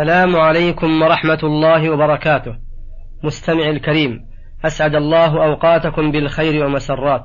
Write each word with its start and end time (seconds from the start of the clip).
السلام 0.00 0.36
عليكم 0.36 1.02
ورحمة 1.02 1.38
الله 1.42 1.90
وبركاته. 1.90 2.56
مستمع 3.24 3.68
الكريم 3.68 4.20
أسعد 4.64 4.94
الله 4.94 5.44
أوقاتكم 5.44 6.10
بالخير 6.10 6.64
ومسرات. 6.64 7.24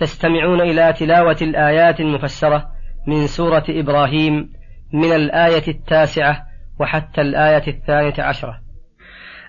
تستمعون 0.00 0.60
إلى 0.60 0.92
تلاوة 0.92 1.36
الآيات 1.42 2.00
المفسرة 2.00 2.66
من 3.06 3.26
سورة 3.26 3.64
إبراهيم 3.68 4.52
من 4.92 5.12
الآية 5.12 5.68
التاسعة 5.68 6.42
وحتى 6.80 7.20
الآية 7.20 7.68
الثانية 7.68 8.14
عشرة. 8.18 8.60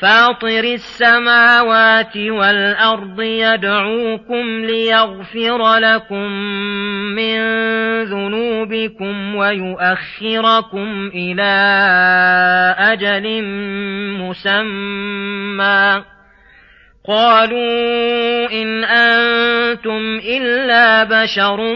فاطر 0.00 0.64
السماوات 0.64 2.16
والأرض 2.16 3.20
يدعوكم 3.20 4.64
ليغفر 4.64 5.76
لكم 5.76 6.32
من 7.16 7.40
ذنوبكم 8.02 9.34
ويؤخركم 9.34 11.10
إلى 11.14 11.52
أجل 12.78 13.44
مسمى. 14.20 16.04
قالوا 17.08 18.52
إن 18.52 18.84
أنتم 18.84 20.20
إلا 20.24 21.04
بشر 21.04 21.74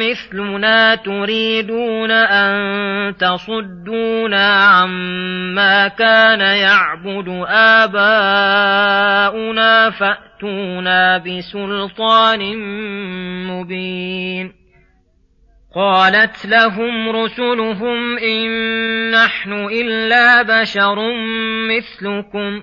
مثلنا 0.00 0.94
تريدون 0.94 2.10
أن 2.10 3.16
تصدونا 3.16 4.64
عما 4.64 5.88
كان 5.88 6.40
يعبد 6.40 7.44
آباؤنا 7.48 8.30
فأتونا 9.90 11.18
بسلطان 11.18 12.56
مبين. 13.46 14.52
قالت 15.74 16.46
لهم 16.46 17.08
رسلهم 17.08 18.18
إن 18.18 18.50
نحن 19.10 19.52
إلا 19.52 20.42
بشر 20.42 20.96
مثلكم. 21.68 22.62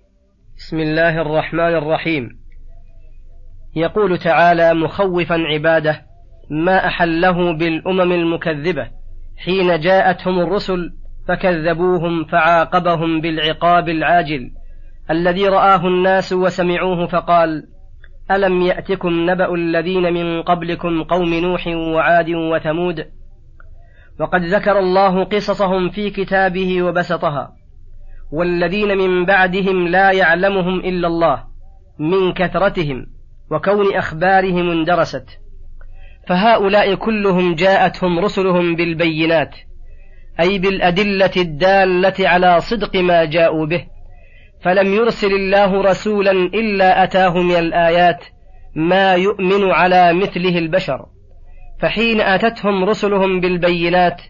بسم 0.61 0.79
الله 0.79 1.21
الرحمن 1.21 1.75
الرحيم. 1.75 2.29
يقول 3.75 4.17
تعالى 4.17 4.73
مخوفا 4.73 5.35
عباده 5.35 6.01
ما 6.49 6.87
أحله 6.87 7.57
بالأمم 7.57 8.11
المكذبة 8.11 8.87
حين 9.37 9.79
جاءتهم 9.79 10.39
الرسل 10.39 10.89
فكذبوهم 11.27 12.25
فعاقبهم 12.25 13.21
بالعقاب 13.21 13.89
العاجل. 13.89 14.51
الذي 15.11 15.47
رآه 15.47 15.87
الناس 15.87 16.33
وسمعوه 16.33 17.07
فقال 17.07 17.63
ألم 18.31 18.61
يأتكم 18.61 19.29
نبأ 19.29 19.53
الذين 19.55 20.13
من 20.13 20.41
قبلكم 20.41 21.03
قوم 21.03 21.33
نوح 21.33 21.67
وعاد 21.67 22.29
وثمود؟ 22.29 23.05
وقد 24.19 24.41
ذكر 24.41 24.79
الله 24.79 25.23
قصصهم 25.23 25.89
في 25.89 26.09
كتابه 26.09 26.83
وبسطها. 26.83 27.60
والذين 28.31 28.97
من 28.97 29.25
بعدهم 29.25 29.87
لا 29.87 30.11
يعلمهم 30.11 30.79
إلا 30.79 31.07
الله 31.07 31.43
من 31.99 32.33
كثرتهم 32.33 33.05
وكون 33.51 33.95
أخبارهم 33.95 34.69
اندرست. 34.69 35.25
فهؤلاء 36.27 36.95
كلهم 36.95 37.55
جاءتهم 37.55 38.19
رسلهم 38.19 38.75
بالبينات 38.75 39.55
أي 40.39 40.59
بالأدلة 40.59 41.31
الدالة 41.37 42.29
على 42.29 42.61
صدق 42.61 42.95
ما 42.95 43.25
جاءوا 43.25 43.65
به. 43.65 43.85
فلم 44.63 44.93
يرسل 44.93 45.33
الله 45.33 45.81
رسولا 45.81 46.31
إلا 46.31 47.03
أتاه 47.03 47.37
من 47.41 47.55
الآيات 47.55 48.25
ما 48.75 49.13
يؤمن 49.13 49.71
على 49.71 50.13
مثله 50.13 50.57
البشر. 50.57 51.05
فحين 51.81 52.21
أتتهم 52.21 52.83
رسلهم 52.83 53.39
بالبينات 53.39 54.21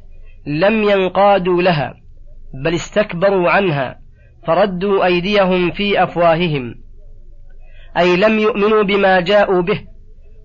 لم 0.48 0.84
ينقادوا 0.84 1.62
لها. 1.62 2.01
بل 2.54 2.74
استكبروا 2.74 3.50
عنها 3.50 4.00
فردوا 4.48 5.06
أيديهم 5.06 5.72
في 5.72 6.04
أفواههم. 6.04 6.76
أي 7.98 8.16
لم 8.16 8.40
يؤمنوا 8.40 8.84
بما 8.84 9.20
جاءوا 9.20 9.62
به 9.62 9.82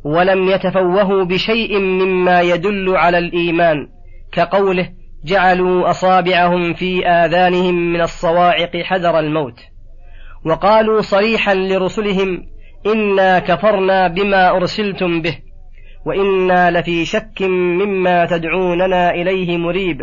ولم 0.05 0.49
يتفوهوا 0.49 1.25
بشيء 1.25 1.79
مما 1.79 2.41
يدل 2.41 2.97
على 2.97 3.19
الإيمان 3.19 3.89
كقوله 4.33 4.89
جعلوا 5.25 5.91
أصابعهم 5.91 6.75
في 6.75 7.07
آذانهم 7.07 7.93
من 7.93 8.01
الصواعق 8.01 8.77
حذر 8.77 9.19
الموت. 9.19 9.61
وقالوا 10.45 11.01
صريحا 11.01 11.55
لرسلهم 11.55 12.43
إنا 12.87 13.39
كفرنا 13.39 14.09
بما 14.09 14.51
أرسلتم 14.51 15.23
به 15.23 15.39
وإنا 16.07 16.71
لفي 16.71 17.05
شك 17.05 17.43
مما 17.43 18.27
تدعوننا 18.27 19.11
إليه 19.11 19.59
مريب. 19.59 19.99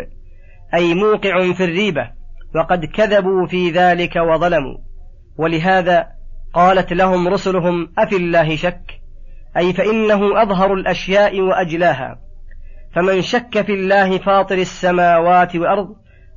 أي 0.74 0.94
موقع 0.94 1.52
في 1.52 1.64
الريبة 1.64 2.10
وقد 2.54 2.84
كذبوا 2.84 3.46
في 3.46 3.70
ذلك 3.70 4.16
وظلموا. 4.16 4.78
ولهذا 5.36 6.06
قالت 6.54 6.92
لهم 6.92 7.28
رسلهم 7.28 7.92
أفي 7.98 8.16
الله 8.16 8.56
شك؟ 8.56 9.00
أي 9.56 9.72
فإنه 9.72 10.42
أظهر 10.42 10.74
الأشياء 10.74 11.40
وأجلاها. 11.40 12.18
فمن 12.94 13.22
شك 13.22 13.62
في 13.62 13.72
الله 13.72 14.18
فاطر 14.18 14.58
السماوات 14.58 15.56
والأرض 15.56 15.88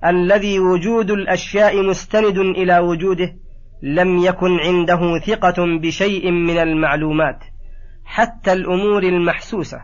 الذي 0.06 0.60
وجود 0.60 1.12
الأشياء 1.12 1.84
مستند 1.84 2.38
إلى 2.38 2.80
وجوده 2.80 3.36
لم 3.82 4.18
يكن 4.18 4.60
عنده 4.60 5.20
ثقة 5.26 5.80
بشيء 5.82 6.32
من 6.32 6.58
المعلومات 6.58 7.40
حتى 8.06 8.54
الأمور 8.54 9.04
المحسوسة. 9.04 9.82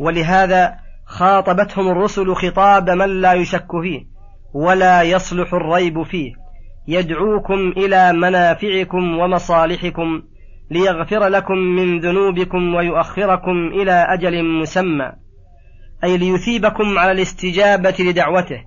ولهذا 0.00 0.78
خاطبتهم 1.10 1.88
الرسل 1.88 2.34
خطاب 2.34 2.90
من 2.90 3.20
لا 3.20 3.32
يشك 3.32 3.80
فيه 3.82 4.00
ولا 4.54 5.02
يصلح 5.02 5.54
الريب 5.54 6.02
فيه. 6.02 6.32
يدعوكم 6.88 7.72
إلى 7.76 8.12
منافعكم 8.12 9.18
ومصالحكم 9.18 10.22
ليغفر 10.70 11.28
لكم 11.28 11.58
من 11.58 12.00
ذنوبكم 12.00 12.74
ويؤخركم 12.74 13.68
إلى 13.68 14.06
أجل 14.08 14.44
مسمى. 14.44 15.12
أي 16.04 16.16
ليثيبكم 16.16 16.98
على 16.98 17.12
الاستجابة 17.12 17.94
لدعوته 18.00 18.64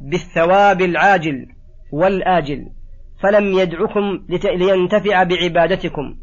بالثواب 0.00 0.80
العاجل 0.80 1.46
والآجل. 1.92 2.64
فلم 3.22 3.58
يدعكم 3.58 4.24
لينتفع 4.44 5.22
بعبادتكم 5.22 6.14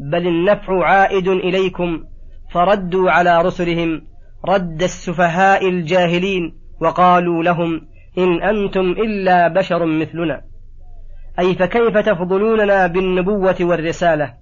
بل 0.00 0.26
النفع 0.26 0.84
عائد 0.84 1.28
إليكم 1.28 2.04
فردوا 2.52 3.10
على 3.10 3.42
رسلهم 3.42 4.02
رد 4.44 4.82
السفهاء 4.82 5.68
الجاهلين 5.68 6.54
وقالوا 6.80 7.42
لهم 7.42 7.80
إن 8.18 8.42
أنتم 8.42 8.80
إلا 8.80 9.48
بشر 9.48 9.86
مثلنا. 9.86 10.40
أي 11.38 11.54
فكيف 11.54 11.98
تفضلوننا 11.98 12.86
بالنبوة 12.86 13.56
والرسالة؟ 13.60 14.34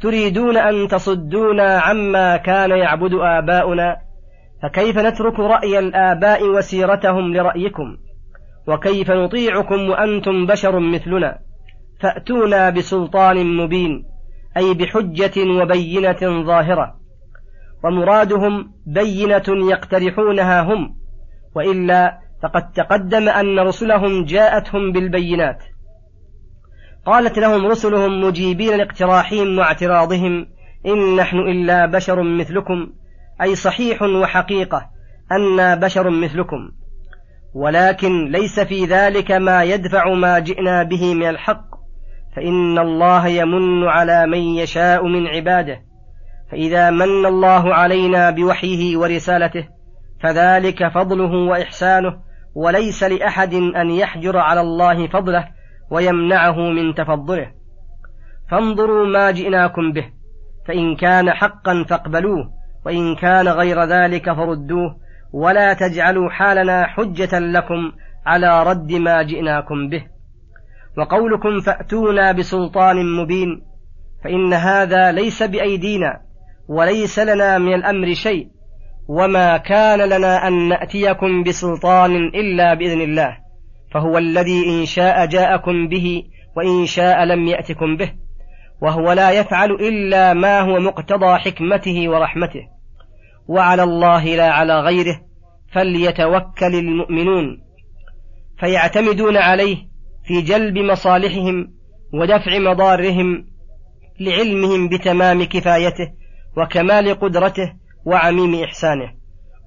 تريدون 0.00 0.56
أن 0.56 0.88
تصدونا 0.88 1.78
عما 1.78 2.36
كان 2.36 2.70
يعبد 2.70 3.14
آباؤنا؟ 3.14 3.96
فكيف 4.62 4.98
نترك 4.98 5.38
رأي 5.38 5.78
الآباء 5.78 6.48
وسيرتهم 6.48 7.34
لرأيكم؟ 7.34 7.96
وكيف 8.68 9.10
نطيعكم 9.10 9.90
وأنتم 9.90 10.46
بشر 10.46 10.78
مثلنا؟ 10.80 11.38
فأتونا 12.00 12.70
بسلطان 12.70 13.56
مبين 13.56 14.04
أي 14.56 14.74
بحجة 14.74 15.62
وبينة 15.62 16.44
ظاهرة. 16.46 17.01
ومرادهم 17.84 18.72
بينة 18.86 19.70
يقترحونها 19.70 20.60
هم 20.62 20.96
وإلا 21.54 22.18
فقد 22.42 22.72
تقدم 22.72 23.28
أن 23.28 23.58
رسلهم 23.58 24.24
جاءتهم 24.24 24.92
بالبينات. 24.92 25.64
قالت 27.06 27.38
لهم 27.38 27.66
رسلهم 27.66 28.20
مجيبين 28.20 28.76
لاقتراحهم 28.76 29.58
واعتراضهم 29.58 30.46
إن 30.86 31.16
نحن 31.16 31.36
إلا 31.38 31.86
بشر 31.86 32.22
مثلكم 32.22 32.92
أي 33.42 33.54
صحيح 33.54 34.02
وحقيقة 34.02 34.90
أنا 35.32 35.74
بشر 35.74 36.10
مثلكم. 36.10 36.70
ولكن 37.54 38.30
ليس 38.30 38.60
في 38.60 38.84
ذلك 38.84 39.32
ما 39.32 39.64
يدفع 39.64 40.14
ما 40.14 40.38
جئنا 40.38 40.82
به 40.82 41.14
من 41.14 41.28
الحق 41.28 41.66
فإن 42.36 42.78
الله 42.78 43.26
يمن 43.26 43.84
على 43.84 44.26
من 44.26 44.38
يشاء 44.38 45.06
من 45.06 45.26
عباده. 45.26 45.91
فإذا 46.52 46.90
من 46.90 47.26
الله 47.26 47.74
علينا 47.74 48.30
بوحيه 48.30 48.96
ورسالته 48.96 49.68
فذلك 50.22 50.88
فضله 50.88 51.48
وإحسانه 51.50 52.14
وليس 52.54 53.02
لأحد 53.02 53.54
أن 53.54 53.90
يحجر 53.90 54.38
على 54.38 54.60
الله 54.60 55.06
فضله 55.06 55.48
ويمنعه 55.90 56.56
من 56.56 56.94
تفضله. 56.94 57.50
فانظروا 58.50 59.06
ما 59.06 59.30
جئناكم 59.30 59.92
به 59.92 60.04
فإن 60.68 60.96
كان 60.96 61.30
حقا 61.30 61.84
فاقبلوه 61.88 62.52
وإن 62.86 63.16
كان 63.16 63.48
غير 63.48 63.84
ذلك 63.84 64.32
فردوه 64.32 64.96
ولا 65.32 65.72
تجعلوا 65.72 66.30
حالنا 66.30 66.86
حجة 66.86 67.38
لكم 67.38 67.92
على 68.26 68.62
رد 68.62 68.92
ما 68.92 69.22
جئناكم 69.22 69.88
به. 69.88 70.04
وقولكم 70.98 71.60
فأتونا 71.60 72.32
بسلطان 72.32 73.16
مبين 73.16 73.62
فإن 74.24 74.52
هذا 74.52 75.12
ليس 75.12 75.42
بأيدينا 75.42 76.31
وليس 76.68 77.18
لنا 77.18 77.58
من 77.58 77.74
الأمر 77.74 78.14
شيء 78.14 78.48
وما 79.08 79.56
كان 79.56 80.08
لنا 80.08 80.48
أن 80.48 80.68
نأتيكم 80.68 81.42
بسلطان 81.42 82.16
إلا 82.16 82.74
بإذن 82.74 83.00
الله 83.00 83.36
فهو 83.94 84.18
الذي 84.18 84.80
إن 84.80 84.86
شاء 84.86 85.26
جاءكم 85.26 85.88
به 85.88 86.22
وإن 86.56 86.86
شاء 86.86 87.24
لم 87.24 87.48
يأتكم 87.48 87.96
به 87.96 88.12
وهو 88.82 89.12
لا 89.12 89.30
يفعل 89.30 89.70
إلا 89.70 90.34
ما 90.34 90.60
هو 90.60 90.80
مقتضى 90.80 91.38
حكمته 91.38 92.08
ورحمته 92.08 92.60
وعلى 93.48 93.82
الله 93.82 94.36
لا 94.36 94.50
على 94.50 94.80
غيره 94.80 95.20
فليتوكل 95.72 96.74
المؤمنون 96.74 97.62
فيعتمدون 98.58 99.36
عليه 99.36 99.76
في 100.24 100.40
جلب 100.42 100.78
مصالحهم 100.78 101.72
ودفع 102.14 102.58
مضارهم 102.58 103.44
لعلمهم 104.20 104.88
بتمام 104.88 105.44
كفايته 105.44 106.21
وكمال 106.56 107.20
قدرته 107.20 107.72
وعميم 108.04 108.64
إحسانه 108.64 109.12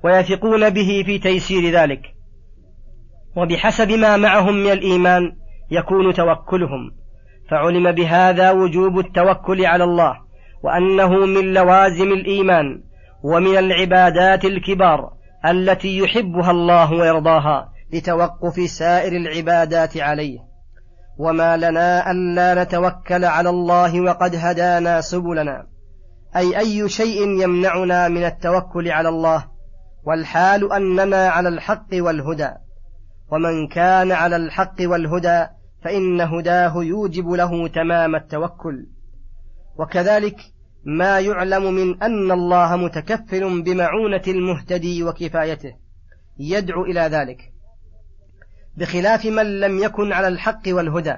ويثقون 0.04 0.70
به 0.70 1.04
في 1.06 1.20
تيسير 1.20 1.72
ذلك. 1.72 2.02
وبحسب 3.36 3.92
ما 3.92 4.18
معهم 4.18 4.54
من 4.54 4.72
الإيمان 4.72 5.36
يكون 5.72 6.14
توكلهم 6.14 6.92
فعلم 7.50 7.92
بهذا 7.92 8.52
وجوب 8.52 9.00
التوكل 9.00 9.66
على 9.66 9.84
الله 9.84 10.18
وأنه 10.64 11.10
من 11.26 11.54
لوازم 11.54 12.12
الإيمان 12.12 12.84
ومن 13.24 13.58
العبادات 13.58 14.46
الكبار 14.46 15.14
التي 15.46 15.98
يحبها 15.98 16.52
الله 16.52 16.94
ويرضاها 16.94 17.70
لتوقف 17.94 18.70
سائر 18.70 19.12
العبادات 19.18 19.98
عليه. 19.98 20.40
وما 21.18 21.58
لنا 21.58 22.12
ألا 22.12 22.64
نتوكل 22.64 23.26
على 23.26 23.50
الله 23.50 24.02
وقد 24.02 24.36
هدانا 24.36 25.02
سبلنا. 25.02 25.68
أي 26.36 26.60
أي 26.60 26.90
شيء 26.90 27.42
يمنعنا 27.42 28.08
من 28.08 28.26
التوكل 28.26 28.92
على 28.92 29.10
الله 29.10 29.46
والحال 30.04 30.74
أننا 30.74 31.30
على 31.30 31.50
الحق 31.50 31.88
والهدى. 31.94 32.50
ومن 33.32 33.68
كان 33.68 34.12
على 34.12 34.36
الحق 34.36 34.76
والهدى 34.82 35.46
فإن 35.84 36.22
هداه 36.22 36.84
يوجب 36.84 37.30
له 37.30 37.68
تمام 37.68 38.16
التوكل. 38.16 38.88
وكذلك 39.80 40.38
ما 40.86 41.20
يعلم 41.20 41.74
من 41.74 42.04
أن 42.04 42.32
الله 42.32 42.76
متكفل 42.76 43.62
بمعونة 43.62 44.24
المهتدي 44.28 45.04
وكفايته. 45.04 45.74
يدعو 46.40 46.86
إلى 46.86 47.02
ذلك. 47.02 47.56
بخلاف 48.78 49.26
من 49.26 49.60
لم 49.60 49.80
يكن 49.80 50.14
على 50.14 50.28
الحق 50.28 50.62
والهدى 50.68 51.16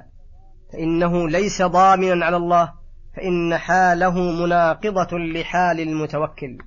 فإنه 0.73 1.29
ليس 1.29 1.61
ضامنا 1.61 2.25
على 2.25 2.37
الله 2.37 2.73
فإن 3.17 3.57
حاله 3.57 4.19
مناقضة 4.19 5.17
لحال 5.17 5.79
المتوكل. 5.79 6.57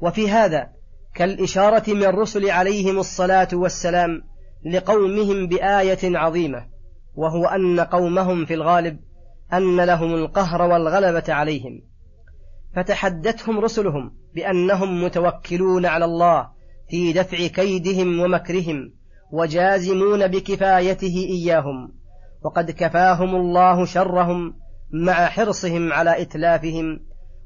وفي 0.00 0.30
هذا 0.30 0.70
كالإشارة 1.14 1.82
من 1.88 2.04
الرسل 2.04 2.50
عليهم 2.50 2.98
الصلاة 2.98 3.48
والسلام 3.52 4.22
لقومهم 4.64 5.46
بآية 5.46 5.98
عظيمة 6.18 6.66
وهو 7.14 7.46
أن 7.46 7.80
قومهم 7.80 8.44
في 8.44 8.54
الغالب 8.54 9.00
أن 9.52 9.80
لهم 9.80 10.14
القهر 10.14 10.62
والغلبة 10.62 11.34
عليهم. 11.34 11.82
فتحدثهم 12.76 13.60
رسلهم 13.60 14.16
بأنهم 14.34 15.04
متوكلون 15.04 15.86
على 15.86 16.04
الله 16.04 16.48
في 16.90 17.12
دفع 17.12 17.46
كيدهم 17.46 18.20
ومكرهم 18.20 18.92
وجازمون 19.32 20.26
بكفايته 20.26 21.26
إياهم 21.30 21.92
وقد 22.42 22.70
كفاهم 22.70 23.34
الله 23.34 23.84
شرهم 23.84 24.54
مع 24.92 25.28
حرصهم 25.28 25.92
على 25.92 26.22
إتلافهم 26.22 27.00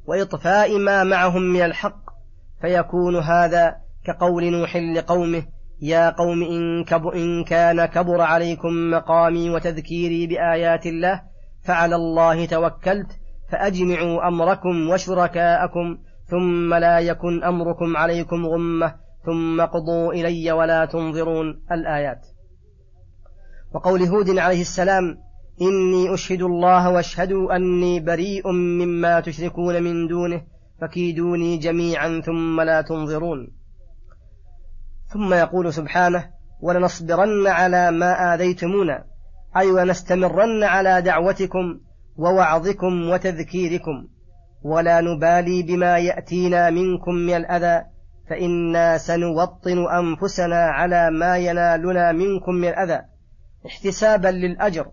وإطفاء 0.07 0.79
ما 0.79 1.05
معهم 1.05 1.43
من 1.43 1.61
الحق 1.63 2.05
فيكون 2.61 3.17
هذا 3.17 3.77
كقول 4.05 4.51
نوح 4.51 4.77
لقومه 4.77 5.43
يا 5.81 6.11
قوم 6.11 6.43
إن, 6.43 6.85
كب 6.85 7.07
إن 7.07 7.45
كان 7.45 7.87
كبر 7.87 8.21
عليكم 8.21 8.91
مقامي 8.91 9.51
وتذكيري 9.51 10.27
بآيات 10.27 10.87
الله 10.87 11.23
فعلى 11.65 11.97
الله 11.97 12.47
توكلت 12.47 13.09
فأجمعوا 13.53 14.29
أمركم 14.29 14.91
وشركاءكم 14.91 15.99
ثم 16.27 16.75
لا 16.75 16.99
يكن 16.99 17.45
أمركم 17.45 17.97
عليكم 17.97 18.47
غمة 18.47 18.95
ثم 19.27 19.63
قضوا 19.63 20.13
إلي 20.13 20.53
ولا 20.53 20.85
تنظرون. 20.85 21.63
الآيات. 21.73 22.27
وقول 23.75 24.03
هود 24.03 24.39
عليه 24.39 24.61
السلام 24.61 25.19
إني 25.63 26.15
أشهد 26.15 26.43
الله 26.43 26.91
واشهدوا 26.91 27.57
أني 27.57 28.01
بريء 28.01 28.53
مما 28.53 29.21
تشركون 29.21 29.83
من 29.83 30.07
دونه 30.09 30.43
فكيدوني 30.81 31.57
جميعا 31.57 32.21
ثم 32.27 32.61
لا 32.61 32.81
تنظرون. 32.81 33.53
ثم 35.13 35.35
يقول 35.35 35.73
سبحانه 35.73 36.31
ولنصبرن 36.61 37.47
على 37.47 37.91
ما 37.91 38.35
آذيتمونا 38.35 39.05
أي 39.57 39.71
ونستمرن 39.71 40.63
على 40.63 41.03
دعوتكم 41.03 41.81
ووعظكم 42.17 43.09
وتذكيركم 43.09 44.09
ولا 44.63 45.01
نبالي 45.01 45.63
بما 45.63 45.99
يأتينا 45.99 46.71
منكم 46.71 47.15
من 47.15 47.37
الأذى 47.37 47.85
فإنا 48.31 48.99
سنوطن 48.99 49.87
أنفسنا 49.99 50.65
على 50.65 51.11
ما 51.11 51.39
ينالنا 51.39 52.13
منكم 52.13 52.55
من 52.55 52.69
الأذى 52.69 53.01
احتسابا 53.67 54.29
للأجر. 54.29 54.87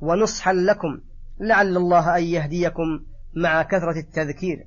ونصحا 0.00 0.52
لكم 0.52 1.00
لعل 1.40 1.76
الله 1.76 2.16
أن 2.16 2.22
يهديكم 2.22 3.00
مع 3.36 3.62
كثرة 3.62 3.98
التذكير. 3.98 4.66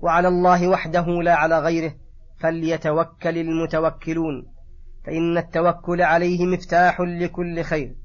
وعلى 0.00 0.28
الله 0.28 0.68
وحده 0.68 1.06
لا 1.22 1.34
على 1.34 1.58
غيره 1.58 1.94
فليتوكل 2.38 3.38
المتوكلون 3.38 4.46
فإن 5.06 5.38
التوكل 5.38 6.02
عليه 6.02 6.46
مفتاح 6.46 7.00
لكل 7.00 7.62
خير. 7.62 7.96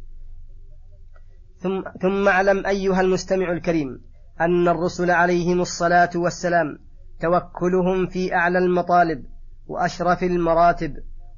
ثم, 1.59 1.83
ثم 2.01 2.27
اعلم 2.27 2.65
أيها 2.65 3.01
المستمع 3.01 3.51
الكريم 3.51 4.01
أن 4.41 4.67
الرسل 4.67 5.11
عليهم 5.11 5.61
الصلاة 5.61 6.09
والسلام 6.15 6.79
توكلهم 7.21 8.07
في 8.07 8.33
أعلى 8.35 8.57
المطالب 8.57 9.25
وأشرف 9.67 10.23
المراتب 10.23 10.93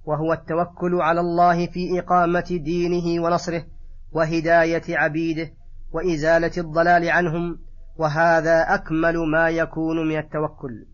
وهو 0.05 0.33
التوكل 0.33 0.95
على 1.01 1.19
الله 1.19 1.67
في 1.67 1.99
إقامة 1.99 2.59
دينه 2.63 3.23
ونصره 3.23 3.65
وهداية 4.11 4.97
عبيده 4.97 5.49
وإزالة 5.91 6.51
الضلال 6.57 7.09
عنهم 7.09 7.59
وهذا 7.97 8.75
أكمل 8.75 9.17
ما 9.31 9.49
يكون 9.49 10.07
من 10.07 10.17
التوكل. 10.17 10.85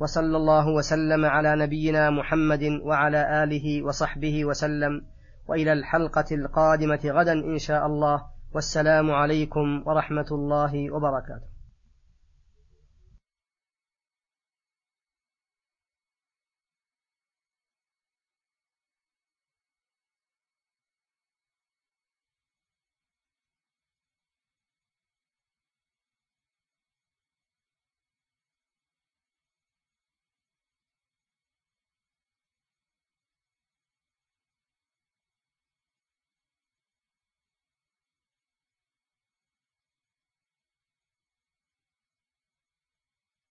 وصلى 0.00 0.36
الله 0.36 0.68
وسلم 0.68 1.24
على 1.24 1.56
نبينا 1.56 2.10
محمد 2.10 2.62
وعلى 2.82 3.44
آله 3.44 3.82
وصحبه 3.82 4.44
وسلم 4.44 5.02
وإلى 5.48 5.72
الحلقة 5.72 6.24
القادمة 6.32 7.00
غدا 7.04 7.32
إن 7.32 7.58
شاء 7.58 7.86
الله. 7.86 8.22
والسلام 8.54 9.10
عليكم 9.10 9.82
ورحمة 9.86 10.26
الله 10.32 10.94
وبركاته. 10.94 11.47